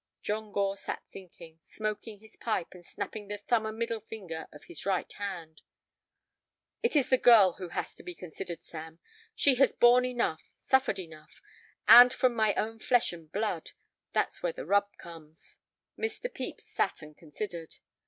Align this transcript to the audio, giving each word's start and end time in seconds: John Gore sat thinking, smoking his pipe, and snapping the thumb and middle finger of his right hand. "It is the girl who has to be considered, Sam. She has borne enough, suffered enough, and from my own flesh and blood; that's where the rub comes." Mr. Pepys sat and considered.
John 0.23 0.51
Gore 0.51 0.77
sat 0.77 1.03
thinking, 1.13 1.59
smoking 1.61 2.19
his 2.21 2.35
pipe, 2.35 2.69
and 2.73 2.83
snapping 2.83 3.27
the 3.27 3.37
thumb 3.37 3.67
and 3.67 3.77
middle 3.77 3.99
finger 3.99 4.47
of 4.51 4.63
his 4.63 4.83
right 4.83 5.13
hand. 5.13 5.61
"It 6.81 6.95
is 6.95 7.11
the 7.11 7.19
girl 7.19 7.53
who 7.59 7.69
has 7.69 7.95
to 7.97 8.01
be 8.01 8.15
considered, 8.15 8.63
Sam. 8.63 8.97
She 9.35 9.53
has 9.57 9.73
borne 9.73 10.05
enough, 10.05 10.49
suffered 10.57 10.97
enough, 10.97 11.39
and 11.87 12.11
from 12.11 12.33
my 12.35 12.55
own 12.55 12.79
flesh 12.79 13.13
and 13.13 13.31
blood; 13.31 13.73
that's 14.11 14.41
where 14.41 14.53
the 14.53 14.65
rub 14.65 14.87
comes." 14.97 15.59
Mr. 15.99 16.23
Pepys 16.33 16.65
sat 16.65 17.03
and 17.03 17.15
considered. 17.15 17.75